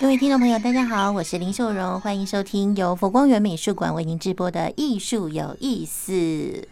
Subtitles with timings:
[0.00, 6.12] 各位听众朋友，大家好，我是林秀荣，欢迎收听由佛光园美术馆为您直播的《艺术有意思》。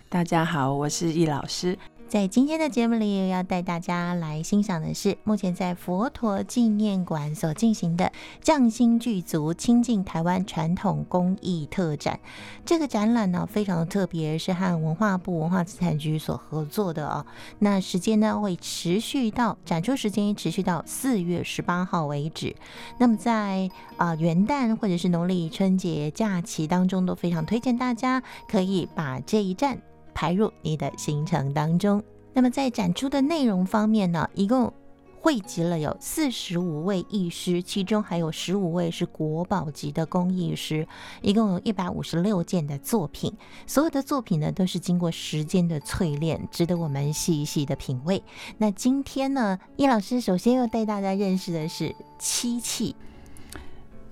[0.09, 1.77] 大家好，我是易老师。
[2.09, 12.19] 在今天的节目里，要带大家来欣赏的是目前在佛陀纪念馆所进行的“匠心具足，亲近台湾传统工艺特展”。
[12.65, 17.27] 这个展览呢，非常的特别，是和文化部文化资产局所合作的哦。
[17.59, 22.57] 那时间呢，会持续到展出时间持续到四月十八号为止。
[22.97, 29.79] 那么在啊元旦或者是农历春节假期当中，都非常推荐大家可以把这一站。
[30.19, 32.03] 排入你的行程当中。
[32.33, 34.73] 那么在展出的内容方面呢，一共
[35.21, 40.89] 汇集了有四十五位艺师，其中还有十五位是国宝级的工艺师，
[41.23, 43.33] 一共有一百五十六件的作品。
[43.65, 48.21] 所有的作品呢，都是经过时间的淬炼，值得我们细细的品味。
[48.57, 52.97] 那今天呢，叶老师首先要带大家认识的是漆器。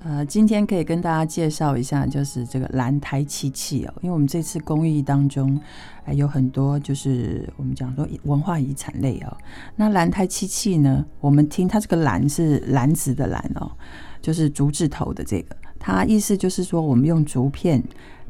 [0.08, 5.60] 呃，今天可以跟大家介绍一下，就是这个蓝台漆器哦，因为我们这次公益当中，
[6.04, 9.36] 还有很多就是我们讲说文化遗产类哦。
[9.74, 13.68] 那蓝台漆器呢，我们听它这个蓝是蓝子的蓝哦，
[14.22, 17.82] 就是竹字头的这个，它意思就是说我们用竹片。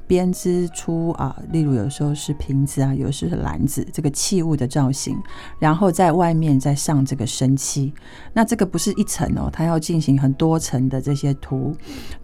[0.07, 5.17] 编织出啊，例如有时候是瓶子啊，有时是篮子，这个器物的造型，
[5.59, 7.93] 然后在外面再上这个生漆。
[8.33, 11.75] 那这个不是一层哦，它要进行很多层的这些涂，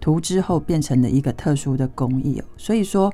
[0.00, 2.44] 涂之后变成了一个特殊的工艺哦。
[2.56, 3.12] 所以说，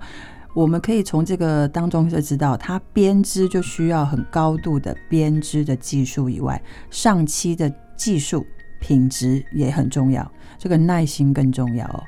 [0.54, 8.44] 我们可以从这个当中就知道，它编织就需要很高度的编织的技术以外，上漆的技术。
[8.80, 12.02] 品质也很重要，这个耐心更重要哦。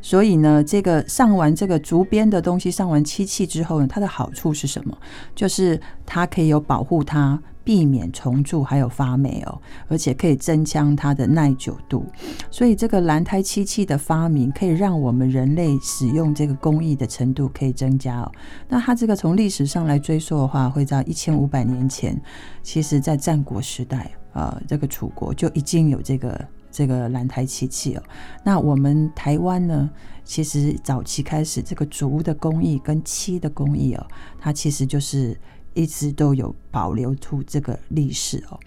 [0.00, 4.96] 所以呢，这个上完这个竹编的东西，上完漆器之后呢，它的好处是什么？
[5.34, 12.04] 就是它可以有保护它，避免虫蛀，还有发霉哦，而且可以增强它的耐久度。
[12.50, 18.30] 所以这个蓝胎漆器的发明，可以让我们人类使用这个工艺的程度可以增加哦。
[18.68, 22.20] 那它这个从历史上来追溯的话，会在一千五百年前，
[22.62, 24.10] 其实在战国时代。
[24.34, 28.02] 呃，这个楚国就已经有这个这个蓝台漆器了。
[28.44, 29.88] 那我们台湾呢，
[30.24, 34.06] 其实早期开始这个竹的工艺跟漆的工艺哦，
[34.38, 35.38] 它其实就是
[35.74, 38.58] 一直都有保留出这个历史哦。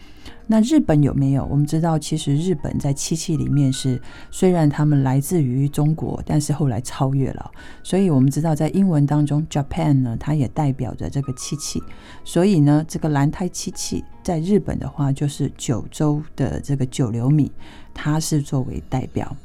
[0.49, 1.45] 那日本有没有？
[1.45, 4.01] 我们知道，其实日本在漆器里面是，
[4.31, 7.51] 虽然他们来自于中国，但是后来超越了。
[7.83, 11.83] 所以我们知道，在英文当中，Japan 呢，它也代表着这个漆器。
[12.23, 17.51] 所以呢，这个蓝胎漆器在日本的话，就是九州的这个九流米，
[17.93, 19.35] 它是作为代表。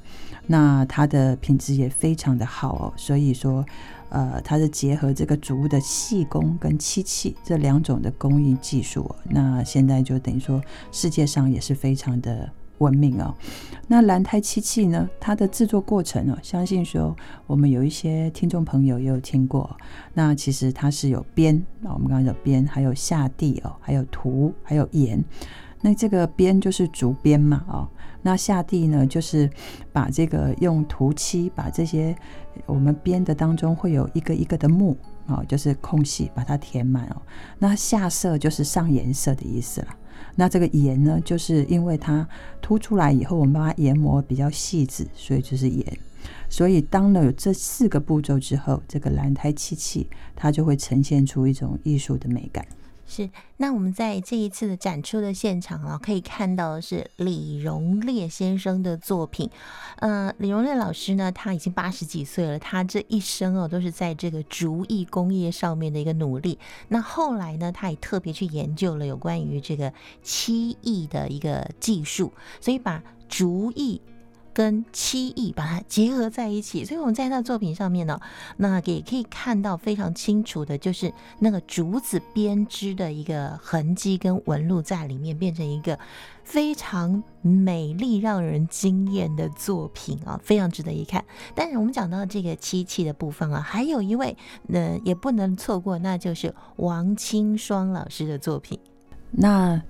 [0.47, 2.93] 那它的品质也非常的好哦。
[2.97, 3.65] 所以说。
[4.15, 10.61] 呃，它是结合这个竹的细工跟漆器这两种的工艺技术，那现在就等于说
[10.91, 13.35] 世界上也是非常的文明哦。
[13.89, 17.17] 那蓝胎漆器呢，它的制作过程哦，相信说
[17.47, 19.75] 我们有一些听众朋友也有听过。
[20.13, 25.25] 那其实它是有编，那我们刚刚有编，还有下地哦，还有涂，还有盐。
[25.83, 27.87] 那这个编就是竹编嘛，哦。
[28.25, 29.51] 那下地呢，就是
[29.93, 32.17] 把这个用涂漆把这些
[32.67, 37.21] 我们编的当中会有一个一个的木哦，就是空隙把它填满哦。
[37.59, 39.89] 那下色就是上颜色的意思了。
[40.37, 42.27] 那这个研呢，就是因为它
[42.61, 45.85] 凸出来以后，我们把它研磨比较细致，所以就是研。
[46.49, 52.65] 所以当了有这四个步骤之后，这个蓝胎漆器它就会呈现出一种艺术的美感。
[53.15, 53.29] 是，
[53.59, 59.51] 那我们在这一次的展出的现场啊，可以看到的是李荣烈先生的作品。
[59.97, 66.59] 呃，李荣烈老师呢，他已经八十几岁了，他这一生哦，都是在这个竹艺工业上面的一个努力。
[66.89, 72.33] 那后来呢，他也特别去研究了有关于这个漆艺的一个技术，
[72.63, 74.01] 所以把竹艺。
[74.55, 78.21] 跟漆艺把它结合在一起，所以我们在他作品上面呢，
[78.57, 85.99] 那也可以看到非常清楚的，就是那个竹子编织的一个痕迹跟纹路在里面，变成一个
[86.45, 91.25] 非常美丽、让人惊艳的作品啊，非常值得一看。
[91.55, 94.37] 但是我们讲到这个漆器的部分啊，还有一位，
[94.69, 98.79] 呃，也不能错过，那就是王清霜老师的作品。
[99.31, 99.83] 那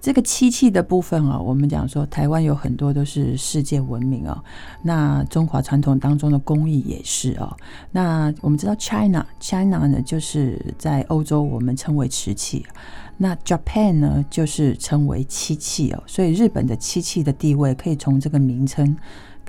[0.00, 4.42] 这个漆器的部分啊，我们讲说台湾有很多都是世界闻名哦。
[4.82, 7.54] 那中华传统当中的工艺也是哦。
[7.92, 12.64] 那我们知道 China，China 呢就是在欧洲我们称为瓷器，
[13.18, 16.02] 那 Japan 呢就是称为漆器哦。
[16.06, 18.96] 所以日本的漆器的地位可以从这个名称。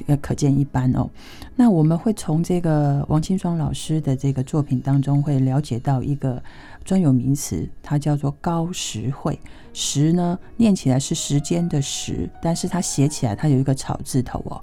[0.07, 1.09] 呃可见一斑哦。
[1.55, 6.41] 那我们会从这个王清霜老师的这个作品当中，会了解到一个
[6.83, 9.39] 专有名词，它叫做高石会。
[9.73, 14.59] 石呢，念起来是时间的时，但是它写起来它有一个草字头哦。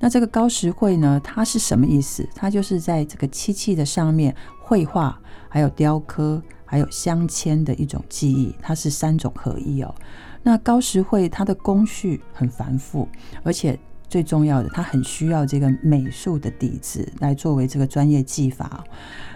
[0.00, 2.28] 那这个高石会呢，它是什么意思？
[2.34, 5.16] 它就是在这个漆器的上面绘画，
[5.48, 9.94] 还有雕刻，还有镶嵌的一种技艺，它是三种合一哦。
[10.42, 13.08] 那高石会它的工序很繁复，
[13.44, 18.84] 而且最重要的，他很需要这个美术的底子来作为这个专业技法。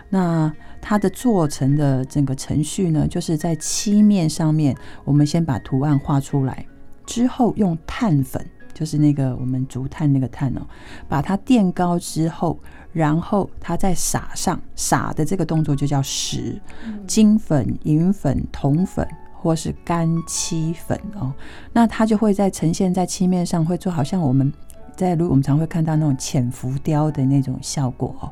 [0.09, 6.67] 那它的做成的整个程序呢，就是在漆面上面，我们先把图案画出来，
[7.07, 10.61] 之后用碳粉，就是那个我们竹炭那个炭哦，
[11.09, 12.59] 把它垫高之后，
[12.93, 16.61] 然后它再撒上，撒的这个动作就叫石，
[17.07, 19.09] 金粉、银粉、铜粉。
[19.43, 21.33] 或是干漆粉哦，
[21.73, 24.53] 那它就会在呈现在漆面上，会做好像我们
[24.95, 28.31] 在如我们常会看到那种浅浮雕的那种效果哦。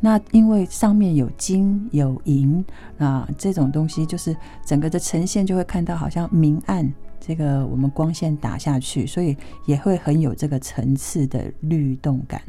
[0.00, 2.64] 那因为上面有金有银
[2.98, 6.92] 啊，这种东西就是整个的呈现就会看到好像明暗。
[7.26, 9.34] 这个我们光线打下去，所以
[9.64, 12.42] 也会很有这个层次的律动感，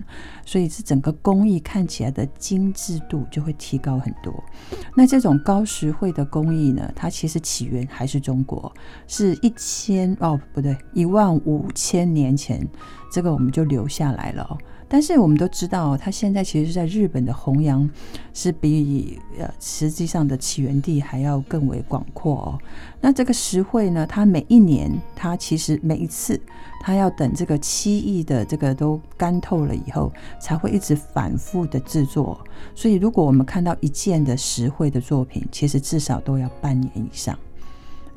[0.46, 4.34] 所以这整个工艺看起来的精致度就会提高很多。
[4.94, 8.74] 那这种高实惠的工艺呢，它其实起源还是中国，
[9.08, 12.68] 是一千哦不对，一万五千年前，
[13.10, 14.58] 这个我们就留下来了。
[14.88, 17.90] 但是我们都知道，它现在其实是在日本的弘扬
[18.34, 22.60] 是比呃实际上的起源地还要更为广阔哦。
[23.02, 26.40] 那这个石会呢，它每一年，它其实每一次，
[26.82, 32.40] 它要等这个漆艺的这个都干透了以后，才会一直反复的制作。
[32.74, 37.38] 所以，如果我们看到一件的石绘的作品，其实至少都要半年以上。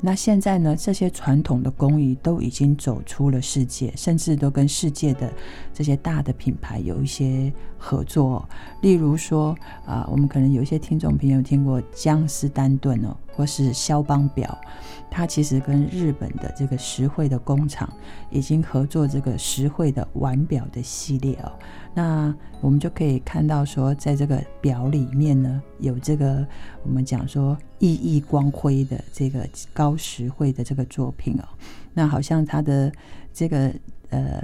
[0.01, 0.75] 那现在呢？
[0.77, 5.29] 这些传统的工艺都已经走出了世界，甚至都跟世界的
[5.73, 8.47] 这些大的品牌有一些合作。
[8.81, 14.57] 例如说，啊，我们可能有一些听众朋友听过江诗丹顿哦，或是肖邦表，
[15.09, 17.91] 它其实跟日本的这个实惠的工厂
[18.29, 21.51] 已经合作这个实惠的腕表的系列哦。
[21.93, 26.45] 那我们就可以看到说，在这个表里面呢，有这个
[26.83, 31.43] 我们讲说熠熠光辉的这个高实惠的这个作品哦。
[31.93, 32.91] 那好像它的
[33.33, 33.73] 这个
[34.09, 34.41] 呃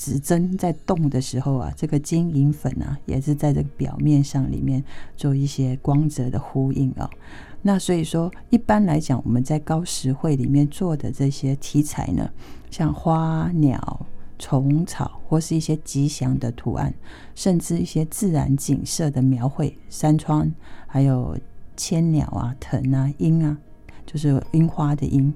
[0.00, 4.82] 指针在动的时候啊，这个金银粉啊，也是在这个表面上里面
[5.14, 7.10] 做一些光泽的呼应哦。
[7.60, 12.30] 那所以说，一般来讲，我们在高石会里面做的这些题材呢，
[12.70, 14.06] 像花鸟。
[14.42, 16.94] 虫草或是一些吉祥的图案，
[17.34, 20.50] 甚至一些自然景色的描绘，山川，
[20.86, 21.38] 还有
[21.76, 23.58] 千鸟啊、藤啊、樱啊，
[24.06, 25.30] 就是樱花的樱，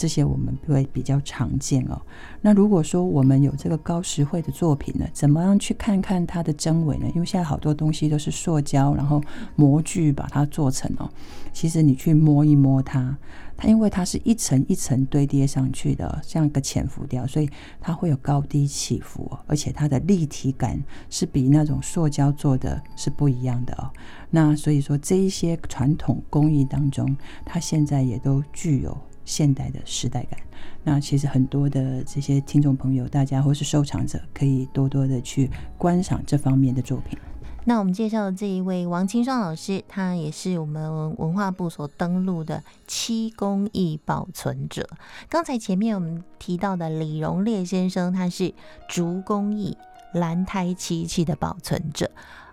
[0.00, 2.00] 这些我们会比较常见哦。
[2.40, 7.06] 那如果说我们有这个高实惠的作品呢，怎么样去看看它的真伪呢？
[7.14, 9.22] 因为现在好多东西都是塑胶，然后
[9.56, 11.06] 模具把它做成哦。
[11.52, 13.18] 其实你去摸一摸它。
[13.58, 23.90] 它因为它是一层一层堆叠上去的，像个浅浮雕，所以它会有高低起伏，而且它的立体感是比那种塑胶做的是不一样的哦。
[24.30, 27.14] 那所以说这一些传统工艺当中，
[27.44, 28.96] 它现在也都具有
[29.30, 30.40] 现代的时代感。
[30.82, 37.16] 那其实很多的这些听众朋友，大家或是收藏者，可以多多的去观赏这方面的作品。
[37.64, 44.88] 那我们介绍的这一位王清霜老师，他也是我们文化部所登录的漆工艺保存者。
[45.28, 48.52] 刚才前面我们提到的李荣烈先生，他是
[48.88, 49.76] 竹工艺
[50.14, 52.10] 蓝胎漆器的保存者。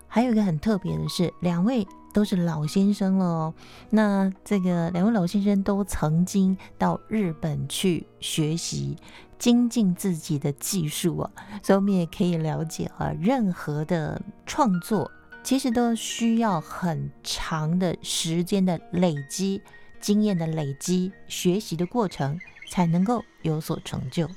[0.08, 3.54] 还有一个很特别的是，两位都是老先生了哦。
[3.92, 8.98] 那这个两位老先生都曾经到日本去学习。
[9.38, 11.32] 精进自己的技术啊，
[11.62, 15.12] 所以我们也可以了解啊，任何的创作
[15.44, 19.62] 其实都需要很长的时间的累积、
[20.02, 22.40] 经验的累积、学习的过程，
[22.72, 24.28] 才能够有所成就。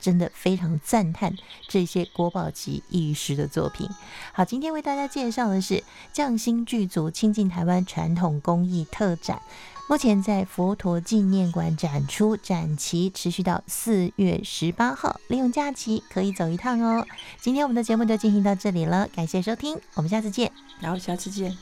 [0.00, 1.34] 真的非常赞叹
[1.68, 3.88] 这些国宝级艺师的作品。
[4.32, 9.40] 好，今天为大家介绍的是匠心剧组亲近台湾传统工艺特展。
[9.88, 17.06] 目前在佛陀纪念馆展出，展期持续到四月十八号，利用假期可以走一趟哦。
[17.40, 20.50] 今天我们的节目就进行到这里了，感谢收听，我们下次见。
[20.80, 21.56] 然后下次见。